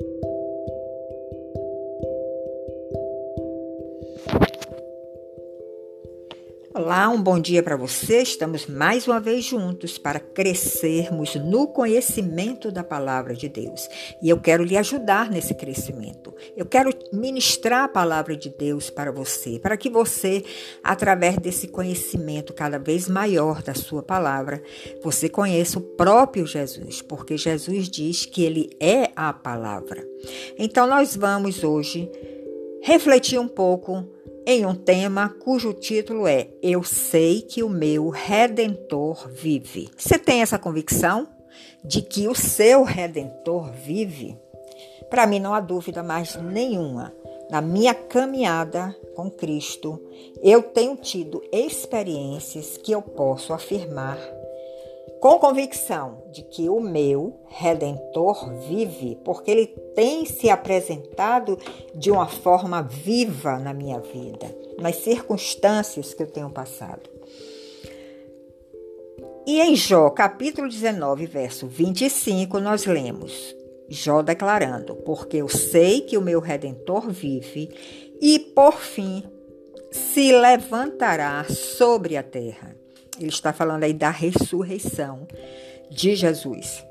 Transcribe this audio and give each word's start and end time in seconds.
Thank 0.00 0.24
you. 0.24 0.33
Olá, 6.76 7.08
um 7.08 7.22
bom 7.22 7.38
dia 7.38 7.62
para 7.62 7.76
você. 7.76 8.20
Estamos 8.20 8.66
mais 8.66 9.06
uma 9.06 9.20
vez 9.20 9.44
juntos 9.44 9.96
para 9.96 10.18
crescermos 10.18 11.36
no 11.36 11.68
conhecimento 11.68 12.72
da 12.72 12.82
palavra 12.82 13.32
de 13.32 13.48
Deus. 13.48 13.88
E 14.20 14.28
eu 14.28 14.40
quero 14.40 14.64
lhe 14.64 14.76
ajudar 14.76 15.30
nesse 15.30 15.54
crescimento. 15.54 16.34
Eu 16.56 16.66
quero 16.66 16.90
ministrar 17.12 17.84
a 17.84 17.88
palavra 17.88 18.36
de 18.36 18.48
Deus 18.48 18.90
para 18.90 19.12
você, 19.12 19.56
para 19.60 19.76
que 19.76 19.88
você, 19.88 20.42
através 20.82 21.36
desse 21.36 21.68
conhecimento 21.68 22.52
cada 22.52 22.76
vez 22.76 23.08
maior 23.08 23.62
da 23.62 23.72
sua 23.72 24.02
palavra, 24.02 24.60
você 25.00 25.28
conheça 25.28 25.78
o 25.78 25.82
próprio 25.82 26.44
Jesus, 26.44 27.00
porque 27.00 27.36
Jesus 27.36 27.88
diz 27.88 28.26
que 28.26 28.42
ele 28.42 28.70
é 28.80 29.12
a 29.14 29.32
palavra. 29.32 30.04
Então 30.58 30.88
nós 30.88 31.14
vamos 31.14 31.62
hoje 31.62 32.10
refletir 32.82 33.38
um 33.38 33.46
pouco 33.46 34.12
em 34.46 34.66
um 34.66 34.74
tema 34.74 35.28
cujo 35.28 35.72
título 35.72 36.26
é 36.26 36.48
Eu 36.62 36.82
sei 36.82 37.40
que 37.42 37.62
o 37.62 37.68
meu 37.68 38.08
redentor 38.10 39.28
vive. 39.30 39.90
Você 39.96 40.18
tem 40.18 40.42
essa 40.42 40.58
convicção 40.58 41.26
de 41.84 42.02
que 42.02 42.28
o 42.28 42.34
seu 42.34 42.82
redentor 42.82 43.72
vive? 43.72 44.36
Para 45.08 45.26
mim 45.26 45.40
não 45.40 45.54
há 45.54 45.60
dúvida 45.60 46.02
mais 46.02 46.36
nenhuma. 46.36 47.14
Na 47.50 47.60
minha 47.60 47.94
caminhada 47.94 48.94
com 49.14 49.30
Cristo, 49.30 50.00
eu 50.42 50.62
tenho 50.62 50.96
tido 50.96 51.42
experiências 51.52 52.76
que 52.76 52.92
eu 52.92 53.00
posso 53.00 53.52
afirmar 53.52 54.18
com 55.24 55.38
convicção 55.38 56.22
de 56.30 56.42
que 56.42 56.68
o 56.68 56.78
meu 56.78 57.40
redentor 57.46 58.52
vive, 58.68 59.18
porque 59.24 59.50
ele 59.50 59.66
tem 59.94 60.26
se 60.26 60.50
apresentado 60.50 61.58
de 61.94 62.10
uma 62.10 62.26
forma 62.26 62.82
viva 62.82 63.58
na 63.58 63.72
minha 63.72 64.00
vida, 64.00 64.54
nas 64.78 64.96
circunstâncias 64.96 66.12
que 66.12 66.22
eu 66.22 66.26
tenho 66.26 66.50
passado. 66.50 67.08
E 69.46 69.62
em 69.62 69.74
Jó, 69.74 70.10
capítulo 70.10 70.68
19, 70.68 71.24
verso 71.24 71.66
25, 71.68 72.60
nós 72.60 72.84
lemos 72.84 73.56
Jó 73.88 74.20
declarando: 74.20 74.94
Porque 74.94 75.38
eu 75.38 75.48
sei 75.48 76.02
que 76.02 76.18
o 76.18 76.22
meu 76.22 76.38
redentor 76.38 77.08
vive 77.08 77.70
e 78.20 78.38
por 78.38 78.74
fim 78.74 79.24
se 79.90 80.32
levantará 80.32 81.46
sobre 81.48 82.18
a 82.18 82.22
terra. 82.22 82.83
Ele 83.18 83.28
está 83.28 83.52
falando 83.52 83.84
aí 83.84 83.92
da 83.92 84.10
ressurreição 84.10 85.26
de 85.90 86.14
Jesus. 86.14 86.84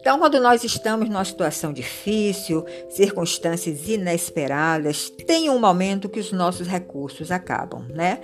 Então, 0.00 0.18
quando 0.18 0.40
nós 0.40 0.64
estamos 0.64 1.08
numa 1.08 1.24
situação 1.24 1.72
difícil, 1.72 2.64
circunstâncias 2.88 3.88
inesperadas, 3.88 5.10
tem 5.26 5.50
um 5.50 5.58
momento 5.58 6.08
que 6.08 6.20
os 6.20 6.32
nossos 6.32 6.66
recursos 6.68 7.30
acabam, 7.30 7.86
né? 7.88 8.20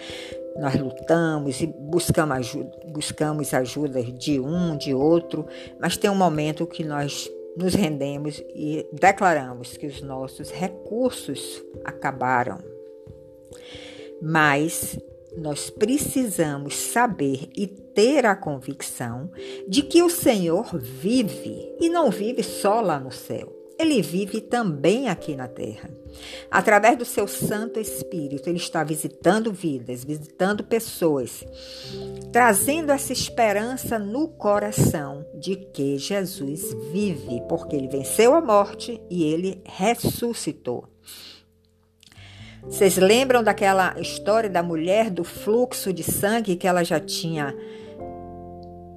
Nós 0.57 0.77
lutamos 0.77 1.61
e 1.61 1.67
buscamos 1.67 2.37
ajuda, 2.37 2.71
buscamos 2.87 3.53
ajuda 3.53 4.03
de 4.03 4.39
um, 4.39 4.77
de 4.77 4.95
outro, 4.95 5.47
mas 5.81 5.97
tem 5.97 6.09
um 6.09 6.15
momento 6.15 6.67
que 6.67 6.85
nós 6.85 7.29
nos 7.57 7.75
rendemos 7.75 8.43
e 8.55 8.87
declaramos 8.93 9.77
que 9.77 9.87
os 9.87 10.01
nossos 10.01 10.51
recursos 10.51 11.63
acabaram. 11.85 12.59
Mas 14.23 14.97
nós 15.37 15.71
precisamos 15.71 16.77
saber 16.77 17.49
e 17.57 17.67
ter 17.67 18.27
a 18.27 18.37
convicção 18.37 19.31
de 19.69 19.83
que 19.83 20.03
o 20.03 20.11
Senhor 20.11 20.77
vive 20.79 21.75
e 21.81 21.89
não 21.89 22.11
vive 22.11 22.43
só 22.43 22.81
lá 22.81 22.99
no 22.99 23.13
céu. 23.13 23.53
Ele 23.79 24.01
vive 24.01 24.41
também 24.41 25.09
aqui 25.09 25.35
na 25.35 25.49
terra. 25.49 25.91
Através 26.49 26.97
do 26.97 27.05
seu 27.05 27.27
Santo 27.27 27.81
Espírito, 27.81 28.49
ele 28.49 28.59
está 28.59 28.85
visitando 28.85 29.53
vidas, 29.53 30.05
visitando 30.05 30.63
pessoas, 30.63 31.45
trazendo 32.33 32.93
essa 32.93 33.13
esperança 33.13 33.99
no 33.99 34.29
coração 34.29 35.27
de 35.35 35.57
que 35.57 35.99
Jesus 35.99 36.73
vive, 36.93 37.43
porque 37.49 37.75
ele 37.75 37.89
venceu 37.89 38.35
a 38.35 38.41
morte 38.41 39.01
e 39.11 39.25
ele 39.25 39.61
ressuscitou. 39.65 40.89
Vocês 42.69 42.97
lembram 42.97 43.43
daquela 43.43 43.95
história 44.01 44.49
da 44.49 44.63
mulher 44.63 45.11
do 45.11 45.23
fluxo 45.23 45.93
de 45.93 46.03
sangue 46.03 46.57
que 46.57 46.67
ela 46.67 46.83
já 46.83 46.99
tinha 46.99 47.55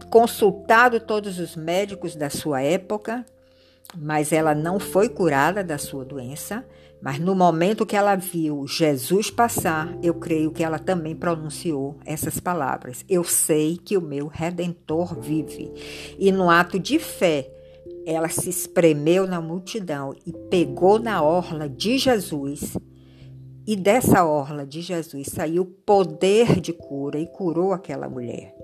consultado 0.10 1.00
todos 1.00 1.38
os 1.38 1.56
médicos 1.56 2.16
da 2.16 2.30
sua 2.30 2.62
época, 2.62 3.26
mas 3.96 4.32
ela 4.32 4.56
não 4.56 4.80
foi 4.80 5.10
curada 5.10 5.64
da 5.64 5.78
sua 5.78 6.06
doença. 6.06 6.66
Mas 7.00 7.20
no 7.20 7.36
momento 7.36 7.86
que 7.86 7.96
ela 7.96 8.16
viu 8.16 8.66
Jesus 8.66 9.30
passar, 9.30 9.96
eu 10.02 10.16
creio 10.16 10.52
que 10.52 10.64
ela 10.64 10.80
também 10.80 11.16
pronunciou 11.16 11.96
essas 12.04 12.40
palavras: 12.40 13.06
Eu 13.08 13.24
sei 13.24 13.78
que 13.78 13.96
o 13.96 14.02
meu 14.02 14.28
redentor 14.28 15.14
vive. 15.20 15.72
E 16.18 16.32
no 16.32 16.50
ato 16.50 16.80
de 16.80 16.98
fé, 16.98 17.52
ela 18.04 18.30
se 18.30 18.50
espremeu 18.50 19.28
na 19.28 19.40
multidão 19.40 20.16
e 20.26 20.34
pegou 20.50 20.98
na 20.98 21.22
orla 21.22 21.70
de 21.70 22.00
Jesus 22.00 22.76
e 23.68 23.76
dessa 23.76 24.24
orla 24.24 24.66
de 24.66 24.82
Jesus 24.82 25.28
saiu 25.28 25.66
poder 25.86 26.62
de 26.62 26.72
cura 26.72 27.20
e 27.20 27.28
curou 27.28 27.74
aquela 27.74 28.08
mulher. 28.08 28.56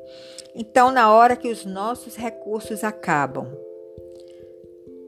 Então, 0.55 0.91
na 0.91 1.13
hora 1.13 1.35
que 1.35 1.49
os 1.49 1.65
nossos 1.65 2.15
recursos 2.15 2.85
acabam, 2.85 3.47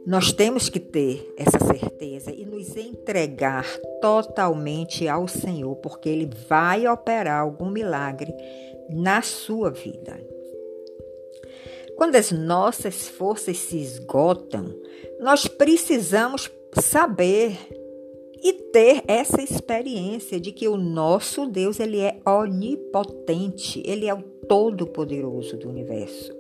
nós 0.05 0.33
temos 0.33 0.69
que 0.69 0.79
ter 0.79 1.33
essa 1.37 1.57
certeza 1.65 2.31
e 2.31 2.45
nos 2.45 2.75
entregar 2.75 3.65
totalmente 4.01 5.07
ao 5.07 5.27
Senhor, 5.27 5.75
porque 5.77 6.09
Ele 6.09 6.29
vai 6.47 6.85
operar 6.87 7.41
algum 7.41 7.69
milagre 7.69 8.33
na 8.89 9.21
sua 9.21 9.71
vida. 9.71 10.19
Quando 11.95 12.15
as 12.17 12.31
nossas 12.31 13.07
forças 13.07 13.57
se 13.57 13.77
esgotam, 13.77 14.75
nós 15.19 15.47
precisamos 15.47 16.51
saber 16.73 17.57
e 18.43 18.53
ter 18.71 19.03
essa 19.07 19.41
experiência 19.41 20.39
de 20.39 20.51
que 20.51 20.67
o 20.67 20.77
nosso 20.77 21.45
Deus 21.45 21.79
ele 21.79 21.99
é 21.99 22.19
onipotente, 22.25 23.81
ele 23.85 24.07
é 24.07 24.13
o 24.13 24.21
todo 24.21 24.87
poderoso 24.87 25.57
do 25.57 25.69
universo. 25.69 26.33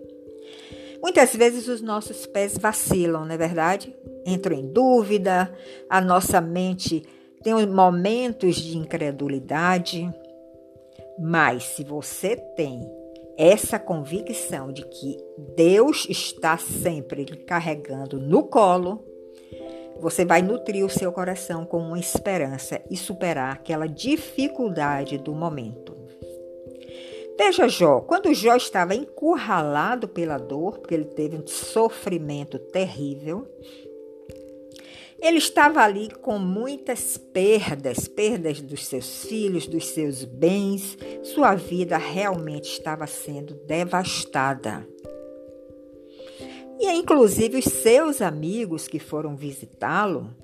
Muitas 1.01 1.35
vezes 1.35 1.67
os 1.67 1.81
nossos 1.81 2.25
pés 2.25 2.57
vacilam, 2.57 3.25
não 3.25 3.33
é 3.33 3.37
verdade? 3.37 3.95
Entram 4.25 4.57
em 4.57 4.67
dúvida, 4.67 5.53
a 5.89 6.01
nossa 6.01 6.41
mente 6.41 7.03
tem 7.43 7.53
momentos 7.67 8.55
de 8.55 8.77
incredulidade, 8.77 10.11
mas 11.19 11.63
se 11.63 11.83
você 11.83 12.35
tem 12.35 12.81
essa 13.37 13.77
convicção 13.77 14.71
de 14.71 14.85
que 14.85 15.17
Deus 15.55 16.07
está 16.09 16.57
sempre 16.57 17.23
lhe 17.23 17.37
carregando 17.37 18.19
no 18.19 18.43
colo, 18.43 19.05
você 19.99 20.25
vai 20.25 20.41
nutrir 20.41 20.85
o 20.85 20.89
seu 20.89 21.11
coração 21.11 21.65
com 21.65 21.77
uma 21.77 21.99
esperança 21.99 22.81
e 22.89 22.97
superar 22.97 23.53
aquela 23.53 23.87
dificuldade 23.87 25.17
do 25.17 25.33
momento. 25.33 25.95
Veja 27.37 27.67
Jó, 27.67 27.99
quando 27.99 28.33
Jó 28.33 28.55
estava 28.55 28.95
encurralado 28.95 30.07
pela 30.07 30.37
dor, 30.37 30.79
porque 30.79 30.93
ele 30.93 31.05
teve 31.05 31.35
um 31.35 31.45
sofrimento 31.45 32.57
terrível, 32.57 33.45
ele 35.19 35.37
estava 35.37 35.81
ali 35.81 36.09
com 36.21 36.37
muitas 36.37 37.17
perdas, 37.17 38.07
perdas 38.07 38.61
dos 38.61 38.85
seus 38.85 39.25
filhos, 39.25 39.67
dos 39.67 39.87
seus 39.87 40.23
bens, 40.23 40.97
sua 41.23 41.55
vida 41.55 41.97
realmente 41.97 42.65
estava 42.65 43.07
sendo 43.07 43.55
devastada. 43.65 44.87
E 46.79 46.91
inclusive 46.91 47.57
os 47.57 47.65
seus 47.65 48.21
amigos 48.21 48.87
que 48.87 48.99
foram 48.99 49.35
visitá-lo 49.35 50.35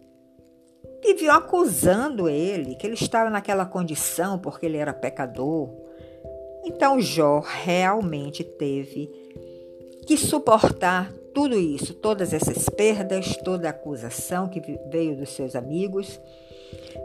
viviam 1.03 1.35
acusando 1.35 2.29
ele 2.29 2.75
que 2.75 2.85
ele 2.85 2.94
estava 2.94 3.29
naquela 3.29 3.65
condição 3.65 4.38
porque 4.38 4.65
ele 4.65 4.77
era 4.77 4.94
pecador. 4.94 5.69
Então 6.63 7.01
Jó 7.01 7.39
realmente 7.39 8.44
teve 8.44 9.09
que 10.05 10.15
suportar 10.15 11.11
tudo 11.33 11.57
isso, 11.57 11.94
todas 11.94 12.33
essas 12.33 12.69
perdas, 12.69 13.38
toda 13.38 13.67
a 13.67 13.71
acusação 13.71 14.47
que 14.47 14.61
veio 14.89 15.15
dos 15.15 15.29
seus 15.29 15.55
amigos, 15.55 16.19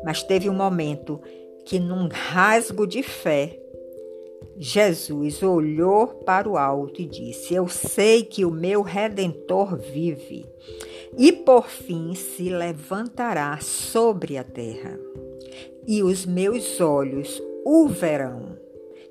mas 0.05 0.23
teve 0.23 0.51
um 0.51 0.55
momento 0.55 1.21
que, 1.65 1.79
num 1.79 2.09
rasgo 2.09 2.87
de 2.87 3.03
fé, 3.03 3.59
Jesus 4.59 5.43
olhou 5.43 6.07
para 6.07 6.49
o 6.49 6.57
alto 6.57 7.03
e 7.03 7.07
disse: 7.07 7.55
Eu 7.55 7.69
sei 7.69 8.25
que 8.25 8.45
o 8.45 8.51
meu 8.51 8.81
redentor 8.81 9.77
vive, 9.77 10.47
e 11.17 11.31
por 11.31 11.69
fim 11.69 12.15
se 12.15 12.49
levantará 12.49 13.59
sobre 13.61 14.39
a 14.39 14.45
terra, 14.45 14.99
e 15.87 16.03
os 16.03 16.25
meus 16.25 16.81
olhos 16.81 17.43
o 17.65 17.87
verão. 17.87 18.57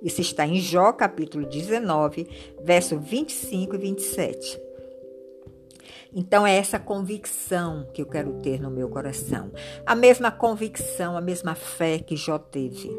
Isso 0.01 0.21
está 0.21 0.45
em 0.47 0.59
Jó 0.59 0.91
capítulo 0.91 1.45
19, 1.47 2.27
verso 2.63 2.97
25 2.97 3.75
e 3.75 3.77
27. 3.77 4.61
Então 6.13 6.47
é 6.47 6.55
essa 6.55 6.79
convicção 6.79 7.87
que 7.93 8.01
eu 8.01 8.05
quero 8.05 8.33
ter 8.41 8.61
no 8.61 8.71
meu 8.71 8.87
coração. 8.87 9.51
A 9.85 9.93
mesma 9.93 10.31
convicção, 10.31 11.17
a 11.17 11.21
mesma 11.21 11.55
fé 11.55 11.99
que 11.99 12.15
Jó 12.15 12.37
teve. 12.37 12.89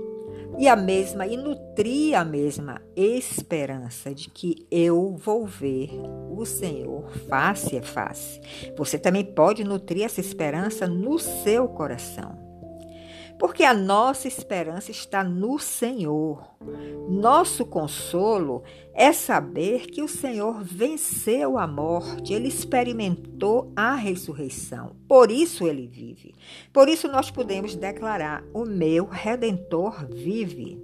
E 0.58 0.68
a 0.68 0.74
mesma, 0.74 1.26
e 1.26 1.36
nutrir 1.36 2.18
a 2.18 2.24
mesma 2.24 2.80
esperança 2.96 4.14
de 4.14 4.30
que 4.30 4.66
eu 4.70 5.14
vou 5.16 5.44
ver 5.44 5.90
o 6.30 6.46
Senhor 6.46 7.10
face 7.28 7.76
a 7.76 7.82
face. 7.82 8.40
Você 8.76 8.98
também 8.98 9.24
pode 9.24 9.64
nutrir 9.64 10.04
essa 10.04 10.20
esperança 10.20 10.86
no 10.86 11.18
seu 11.18 11.68
coração 11.68 12.45
porque 13.38 13.62
a 13.64 13.74
nossa 13.74 14.26
esperança 14.26 14.90
está 14.90 15.22
no 15.22 15.58
Senhor. 15.58 16.56
Nosso 17.08 17.66
consolo 17.66 18.62
é 18.94 19.12
saber 19.12 19.86
que 19.86 20.02
o 20.02 20.08
Senhor 20.08 20.62
venceu 20.62 21.58
a 21.58 21.66
morte, 21.66 22.32
ele 22.32 22.48
experimentou 22.48 23.72
a 23.76 23.94
ressurreição. 23.94 24.96
Por 25.06 25.30
isso 25.30 25.66
ele 25.66 25.86
vive. 25.86 26.34
Por 26.72 26.88
isso 26.88 27.08
nós 27.08 27.30
podemos 27.30 27.76
declarar: 27.76 28.42
O 28.54 28.64
meu 28.64 29.04
redentor 29.04 30.06
vive. 30.06 30.82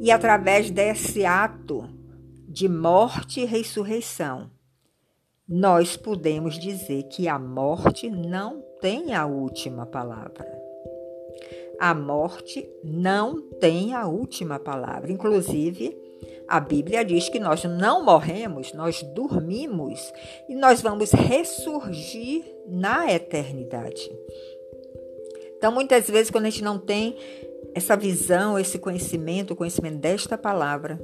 E 0.00 0.10
através 0.12 0.70
desse 0.70 1.24
ato 1.24 1.88
de 2.48 2.68
morte 2.68 3.40
e 3.40 3.44
ressurreição, 3.44 4.50
nós 5.48 5.96
podemos 5.96 6.56
dizer 6.58 7.04
que 7.04 7.26
a 7.26 7.38
morte 7.38 8.08
não 8.08 8.62
tem 8.80 9.14
a 9.14 9.26
última 9.26 9.84
palavra. 9.84 10.59
A 11.78 11.94
morte 11.94 12.68
não 12.84 13.40
tem 13.40 13.94
a 13.94 14.06
última 14.06 14.58
palavra. 14.58 15.10
Inclusive, 15.10 15.96
a 16.46 16.60
Bíblia 16.60 17.04
diz 17.04 17.28
que 17.28 17.38
nós 17.38 17.64
não 17.64 18.04
morremos, 18.04 18.72
nós 18.72 19.02
dormimos 19.14 20.12
e 20.48 20.54
nós 20.54 20.82
vamos 20.82 21.12
ressurgir 21.12 22.44
na 22.66 23.12
eternidade. 23.12 24.10
Então, 25.56 25.70
muitas 25.70 26.08
vezes, 26.08 26.30
quando 26.30 26.46
a 26.46 26.50
gente 26.50 26.64
não 26.64 26.78
tem 26.78 27.16
essa 27.74 27.96
visão, 27.96 28.58
esse 28.58 28.78
conhecimento, 28.78 29.52
o 29.52 29.56
conhecimento 29.56 29.98
desta 29.98 30.36
palavra, 30.36 31.00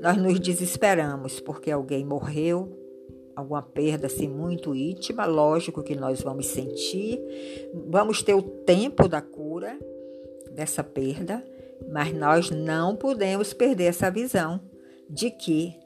nós 0.00 0.16
nos 0.16 0.40
desesperamos 0.40 1.40
porque 1.40 1.70
alguém 1.70 2.04
morreu, 2.04 2.85
alguma 3.36 3.62
perda 3.62 4.06
assim 4.06 4.26
muito 4.26 4.74
íntima, 4.74 5.26
lógico 5.26 5.82
que 5.82 5.94
nós 5.94 6.22
vamos 6.22 6.46
sentir, 6.46 7.20
vamos 7.88 8.22
ter 8.22 8.34
o 8.34 8.42
tempo 8.42 9.06
da 9.06 9.20
cura 9.20 9.78
dessa 10.52 10.82
perda, 10.82 11.44
mas 11.88 12.14
nós 12.14 12.50
não 12.50 12.96
podemos 12.96 13.52
perder 13.52 13.84
essa 13.84 14.10
visão 14.10 14.58
de 15.08 15.30
que 15.30 15.78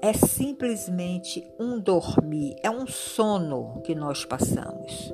é 0.00 0.12
simplesmente 0.12 1.46
um 1.60 1.78
dormir, 1.78 2.56
é 2.62 2.70
um 2.70 2.86
sono 2.86 3.82
que 3.84 3.94
nós 3.94 4.24
passamos. 4.24 5.12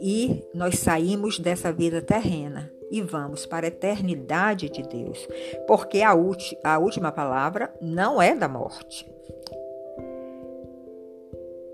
E 0.00 0.42
nós 0.54 0.78
saímos 0.78 1.38
dessa 1.38 1.72
vida 1.72 2.00
terrena 2.00 2.72
e 2.90 3.00
vamos 3.00 3.46
para 3.46 3.66
a 3.66 3.68
eternidade 3.68 4.68
de 4.68 4.82
Deus, 4.82 5.28
porque 5.66 6.02
a, 6.02 6.10
a 6.10 6.78
última 6.78 7.12
palavra 7.12 7.72
não 7.80 8.20
é 8.20 8.34
da 8.34 8.48
morte. 8.48 9.06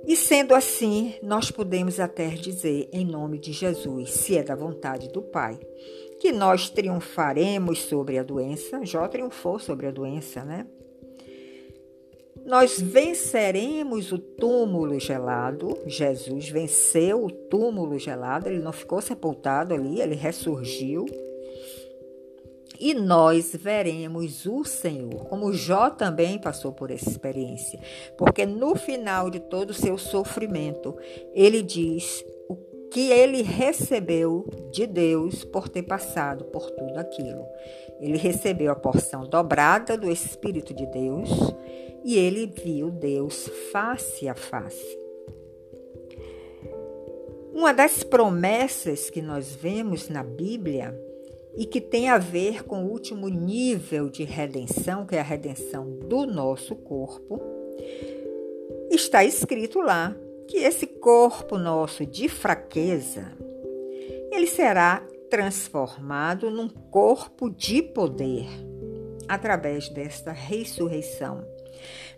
E 0.09 0.17
sendo 0.17 0.55
assim, 0.55 1.17
nós 1.23 1.51
podemos 1.51 2.01
até 2.01 2.29
dizer, 2.29 2.89
em 2.95 3.05
nome 3.05 3.39
de 3.39 3.53
Jesus, 3.53 4.11
se 4.11 4.39
é 4.39 4.43
da 4.43 4.55
vontade 4.55 5.07
do 5.11 5.21
Pai, 5.21 5.61
que 6.19 6.33
nós 6.33 6.71
triunfaremos 6.71 7.83
sobre 7.83 8.17
a 8.17 8.23
doença. 8.23 8.83
Jó 8.87 9.07
triunfou 9.07 9.59
sobre 9.59 9.87
a 9.87 9.91
doença, 9.91 10.43
né? 10.43 10.67
Nós 12.47 12.81
venceremos 12.81 14.11
o 14.11 14.19
túmulo 14.19 14.99
gelado. 14.99 15.77
Jesus 15.85 16.49
venceu 16.49 17.27
o 17.27 17.31
túmulo 17.31 17.99
gelado, 17.99 18.49
ele 18.49 18.61
não 18.61 18.73
ficou 18.73 19.03
sepultado 19.03 19.75
ali, 19.75 20.01
ele 20.01 20.15
ressurgiu 20.15 21.05
e 22.79 22.95
nós 22.95 23.55
veremos 23.55 24.47
o 24.47 24.65
Senhor, 24.65 25.27
como 25.27 25.53
Jó 25.53 25.91
também 25.91 26.39
passou 26.39 26.73
por 26.73 26.91
essa 26.91 27.09
experiência, 27.09 27.81
porque 28.17 28.47
no 28.47 28.77
final 28.77 29.31
de 29.31 29.41
todo 29.41 29.71
o 29.71 29.75
seu 29.75 29.99
sofrimento, 29.99 30.97
ele 31.35 31.63
diz 31.63 32.25
o 32.49 32.57
que 32.91 33.11
ele 33.11 33.43
recebeu 33.43 34.47
de 34.71 34.87
Deus 34.87 35.45
por 35.45 35.69
ter 35.69 35.83
passado 35.83 36.45
por 36.47 36.71
tudo 36.71 36.99
aquilo. 36.99 37.45
Ele 38.01 38.17
recebeu 38.17 38.71
a 38.71 38.77
porção 38.77 39.29
dobrada 39.29 39.97
do 39.97 40.11
Espírito 40.11 40.73
de 40.73 40.87
Deus 40.87 41.29
e 42.05 42.17
ele 42.17 42.47
viu 42.47 42.91
Deus 42.91 43.51
face 43.73 44.29
a 44.29 44.35
face. 44.35 44.99
Uma 47.53 47.75
das 47.75 48.05
promessas 48.05 49.11
que 49.11 49.21
nós 49.21 49.53
vemos 49.53 50.09
na 50.09 50.23
Bíblia 50.23 50.97
e 51.59 51.67
que 51.67 51.81
tem 51.81 52.09
a 52.09 52.19
ver 52.19 52.63
com 52.63 52.85
o 52.85 52.89
último 52.89 53.29
nível 53.29 54.09
de 54.09 54.23
redenção, 54.23 55.05
que 55.05 55.17
é 55.17 55.19
a 55.19 55.25
redenção 55.25 55.91
do 55.91 56.25
nosso 56.25 56.77
corpo, 56.77 57.43
está 58.93 59.25
escrito 59.25 59.81
lá 59.81 60.15
que 60.47 60.59
esse 60.59 60.87
corpo 60.87 61.59
nosso 61.59 62.07
de 62.07 62.29
fraqueza, 62.29 63.33
ele 64.31 64.47
será 64.47 65.05
transformado 65.29 66.49
num 66.49 66.69
corpo 66.69 67.51
de 67.51 67.83
poder 67.83 68.47
através 69.27 69.89
desta 69.89 70.31
ressurreição. 70.31 71.45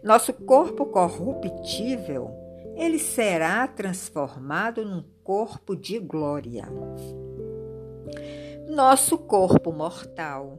Nosso 0.02 0.34
corpo 0.34 0.84
corruptível, 0.84 2.30
ele 2.76 2.98
será 2.98 3.66
transformado 3.66 4.84
num 4.84 5.02
corpo 5.24 5.74
de 5.74 5.98
glória 5.98 6.68
nosso 8.70 9.18
corpo 9.18 9.72
mortal, 9.72 10.58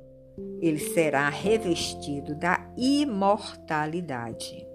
ele 0.62 0.80
será 0.80 1.30
revestido 1.30 2.36
da 2.36 2.70
imortalidade. 2.78 4.68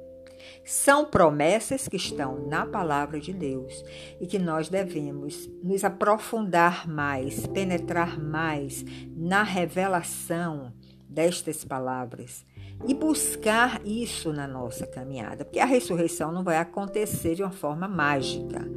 São 0.65 1.05
promessas 1.05 1.87
que 1.87 1.97
estão 1.97 2.47
na 2.49 2.67
palavra 2.67 3.21
de 3.21 3.33
Deus 3.33 3.85
e 4.21 4.27
que 4.27 4.38
nós 4.38 4.69
devemos 4.69 5.49
nos 5.62 5.85
aprofundar 5.85 6.88
mais, 6.88 7.47
penetrar 7.47 8.19
mais 8.21 8.85
na 9.17 9.43
revelação 9.43 10.73
destas 11.09 11.65
palavras 11.65 12.44
e 12.87 12.94
buscar 12.94 13.81
isso 13.85 14.33
na 14.33 14.47
nossa 14.47 14.87
caminhada, 14.87 15.44
porque 15.44 15.61
a 15.61 15.65
ressurreição 15.65 16.33
não 16.33 16.43
vai 16.43 16.59
acontecer 16.59 17.35
de 17.35 17.43
uma 17.43 17.53
forma 17.53 17.88
mágica. 17.88 18.69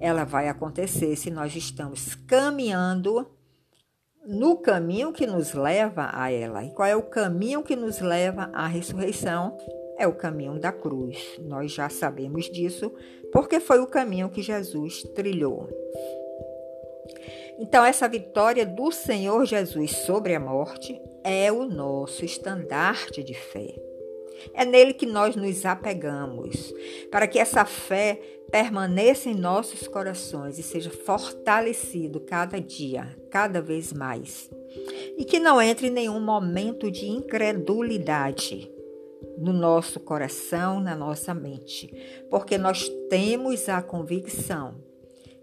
Ela 0.00 0.24
vai 0.24 0.48
acontecer 0.48 1.16
se 1.16 1.30
nós 1.30 1.54
estamos 1.56 2.14
caminhando 2.14 3.37
no 4.28 4.58
caminho 4.58 5.10
que 5.10 5.26
nos 5.26 5.54
leva 5.54 6.10
a 6.12 6.30
ela. 6.30 6.62
E 6.62 6.70
qual 6.70 6.86
é 6.86 6.94
o 6.94 7.02
caminho 7.02 7.62
que 7.62 7.74
nos 7.74 7.98
leva 7.98 8.50
à 8.52 8.66
ressurreição? 8.66 9.56
É 9.96 10.06
o 10.06 10.14
caminho 10.14 10.60
da 10.60 10.70
cruz. 10.70 11.40
Nós 11.40 11.72
já 11.72 11.88
sabemos 11.88 12.44
disso, 12.50 12.92
porque 13.32 13.58
foi 13.58 13.80
o 13.80 13.86
caminho 13.86 14.28
que 14.28 14.42
Jesus 14.42 15.02
trilhou. 15.14 15.66
Então, 17.58 17.82
essa 17.82 18.06
vitória 18.06 18.66
do 18.66 18.92
Senhor 18.92 19.46
Jesus 19.46 19.92
sobre 19.92 20.34
a 20.34 20.40
morte 20.40 21.00
é 21.24 21.50
o 21.50 21.64
nosso 21.64 22.22
estandarte 22.22 23.24
de 23.24 23.34
fé. 23.34 23.87
É 24.54 24.64
nele 24.64 24.92
que 24.92 25.06
nós 25.06 25.36
nos 25.36 25.64
apegamos, 25.64 26.72
para 27.10 27.26
que 27.26 27.38
essa 27.38 27.64
fé 27.64 28.20
permaneça 28.50 29.28
em 29.28 29.34
nossos 29.34 29.86
corações 29.86 30.58
e 30.58 30.62
seja 30.62 30.90
fortalecido 30.90 32.20
cada 32.20 32.60
dia, 32.60 33.16
cada 33.30 33.60
vez 33.60 33.92
mais. 33.92 34.50
E 35.16 35.24
que 35.24 35.38
não 35.38 35.60
entre 35.60 35.90
nenhum 35.90 36.20
momento 36.20 36.90
de 36.90 37.06
incredulidade 37.06 38.70
no 39.36 39.52
nosso 39.52 40.00
coração, 40.00 40.80
na 40.80 40.96
nossa 40.96 41.34
mente, 41.34 41.92
porque 42.30 42.58
nós 42.58 42.88
temos 43.08 43.68
a 43.68 43.82
convicção 43.82 44.87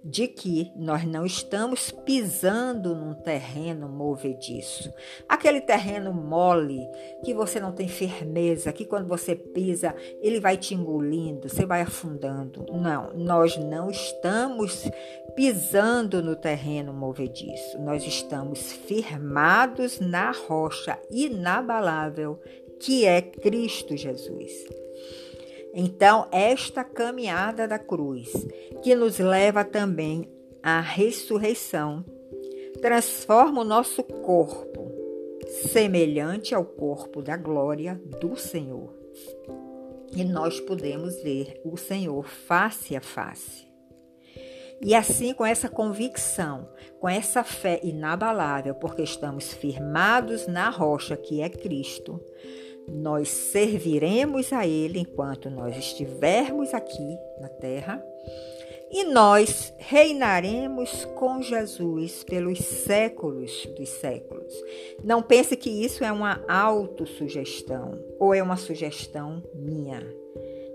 de 0.05 0.27
que 0.27 0.71
nós 0.75 1.03
não 1.03 1.25
estamos 1.25 1.89
pisando 1.89 2.95
num 2.95 3.15
terreno 3.15 3.89
movediço. 3.89 4.93
Aquele 5.27 5.59
terreno 5.59 6.13
mole, 6.13 6.88
que 7.24 7.33
você 7.33 7.59
não 7.59 7.71
tem 7.71 7.88
firmeza, 7.88 8.71
que 8.71 8.85
quando 8.85 9.07
você 9.07 9.35
pisa, 9.35 9.95
ele 10.21 10.39
vai 10.39 10.57
te 10.57 10.75
engolindo, 10.75 11.50
você 11.50 11.65
vai 11.65 11.81
afundando. 11.81 12.67
Não, 12.71 13.13
nós 13.15 13.57
não 13.57 13.89
estamos 13.89 14.88
pisando 15.35 16.21
no 16.21 16.35
terreno 16.35 16.93
movediço. 16.93 17.79
Nós 17.79 18.05
estamos 18.05 18.71
firmados 18.74 20.00
na 20.00 20.31
rocha 20.31 21.00
inabalável, 21.09 22.39
que 22.79 23.05
é 23.05 23.24
Cristo 23.24 23.97
Jesus. 23.97 24.51
Então, 25.77 26.29
esta 26.32 26.86
caminhada 26.86 27.67
da 27.67 27.77
cruz, 27.77 28.32
que 28.82 28.96
nos 28.96 29.20
leva 29.20 29.65
também 29.65 30.32
à 30.63 30.79
ressurreição, 30.79 32.05
transforma 32.82 33.60
o 33.60 33.65
nosso 33.65 34.01
corpo 34.01 34.89
semelhante 35.70 36.55
ao 36.55 36.63
corpo 36.63 37.22
da 37.22 37.36
glória 37.36 38.01
do 38.22 38.38
Senhor. 38.38 38.96
e 40.15 40.24
nós 40.24 40.62
podemos 40.62 41.22
ver 41.22 41.60
o 41.65 41.75
Senhor 41.75 42.25
face 42.25 42.96
a 42.96 43.01
face. 43.01 43.67
E 44.82 44.96
assim, 44.96 45.34
com 45.34 45.46
essa 45.46 45.67
convicção, 45.67 46.70
com 47.01 47.10
essa 47.10 47.44
fé 47.44 47.82
inabalável, 47.84 48.75
porque 48.75 49.01
estamos 49.01 49.53
firmados 49.53 50.48
na 50.48 50.70
rocha 50.70 51.17
que 51.17 51.41
é 51.41 51.50
Cristo, 51.50 52.22
nós 52.87 53.29
serviremos 53.29 54.53
a 54.53 54.65
Ele 54.65 54.99
enquanto 54.99 55.49
nós 55.49 55.77
estivermos 55.77 56.73
aqui 56.73 57.17
na 57.39 57.49
terra 57.49 58.01
e 58.91 59.03
nós 59.03 59.73
reinaremos 59.77 61.05
com 61.15 61.41
Jesus 61.41 62.23
pelos 62.23 62.59
séculos 62.59 63.65
dos 63.77 63.89
séculos. 63.89 64.53
Não 65.03 65.21
pense 65.21 65.57
que 65.57 65.69
isso 65.69 66.03
é 66.03 66.11
uma 66.11 66.43
autossugestão 66.47 67.99
ou 68.19 68.33
é 68.33 68.41
uma 68.41 68.57
sugestão 68.57 69.43
minha. 69.53 70.01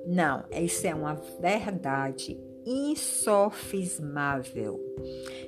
Não, 0.06 0.44
isso 0.50 0.86
é 0.86 0.94
uma 0.94 1.14
verdade 1.40 2.38
insofismável. 2.66 4.78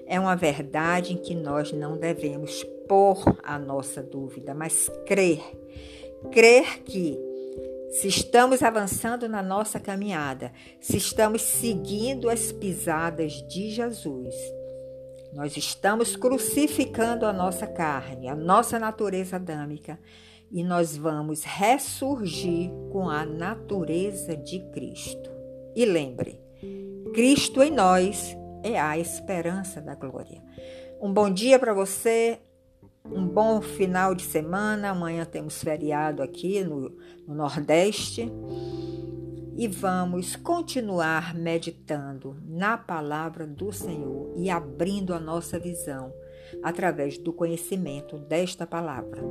É 0.07 0.19
uma 0.19 0.35
verdade 0.35 1.13
em 1.15 1.17
que 1.17 1.35
nós 1.35 1.73
não 1.73 1.99
devemos 1.99 2.65
pôr 2.89 3.23
a 3.43 3.59
nossa 3.59 4.03
dúvida, 4.03 4.55
mas 4.55 4.91
crer. 5.07 5.43
Crer 6.31 6.83
que 6.85 7.19
se 7.91 8.09
estamos 8.09 8.63
avançando 8.63 9.29
na 9.29 9.43
nossa 9.43 9.79
caminhada, 9.79 10.53
se 10.81 10.97
estamos 10.97 11.43
seguindo 11.43 12.31
as 12.31 12.51
pisadas 12.51 13.35
de 13.47 13.71
Jesus, 13.71 14.35
nós 15.35 15.57
estamos 15.57 16.17
crucificando 16.17 17.27
a 17.27 17.33
nossa 17.33 17.67
carne, 17.67 18.29
a 18.29 18.35
nossa 18.35 18.79
natureza 18.79 19.37
adâmica, 19.37 19.99
e 20.51 20.63
nós 20.63 20.97
vamos 20.97 21.45
ressurgir 21.45 22.71
com 22.91 23.09
a 23.09 23.25
natureza 23.25 24.37
de 24.37 24.61
Cristo. 24.71 25.31
E 25.75 25.85
lembre, 25.85 26.39
Cristo 27.15 27.63
em 27.63 27.71
nós 27.71 28.37
é 28.63 28.79
a 28.79 28.99
esperança 28.99 29.81
da 29.81 29.95
glória. 29.95 30.43
Um 31.01 31.13
bom 31.13 31.31
dia 31.31 31.59
para 31.59 31.75
você, 31.75 32.39
um 33.05 33.27
bom 33.27 33.61
final 33.61 34.15
de 34.15 34.23
semana. 34.23 34.91
Amanhã 34.91 35.25
temos 35.25 35.63
feriado 35.63 36.23
aqui 36.23 36.63
no, 36.65 36.91
no 37.27 37.35
Nordeste. 37.35 38.31
E 39.55 39.69
vamos 39.69 40.35
continuar 40.35 41.35
meditando 41.35 42.37
na 42.43 42.79
palavra 42.79 43.47
do 43.47 43.71
Senhor 43.71 44.33
e 44.35 44.49
abrindo 44.49 45.13
a 45.13 45.21
nossa 45.21 45.59
visão 45.59 46.13
através 46.63 47.19
do 47.19 47.33
conhecimento 47.33 48.19
desta 48.19 48.67
palavra. 48.67 49.23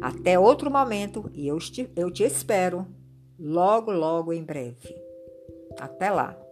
Até 0.00 0.38
outro 0.38 0.70
momento 0.70 1.30
e 1.34 1.46
eu 1.46 1.58
te, 1.58 1.90
eu 1.94 2.10
te 2.10 2.24
espero 2.24 2.86
logo, 3.38 3.92
logo 3.92 4.32
em 4.32 4.42
breve. 4.42 4.94
Até 5.78 6.10
lá! 6.10 6.45